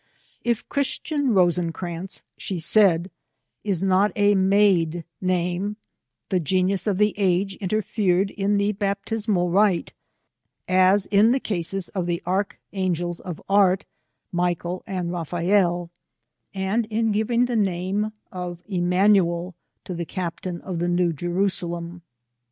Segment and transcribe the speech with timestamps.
[0.01, 0.03] '^
[0.43, 3.11] If Christian Rosencrantz/^ she said,"
[3.71, 5.77] is not a made name,
[6.29, 9.93] the genius of the age interfered in the baptismal rite,
[10.67, 13.85] as in the cases of the archangels of art,
[14.31, 15.91] Michael and Raphael,
[16.51, 22.01] and in giving the name of Emanuel to the captain of the New Jerusalem.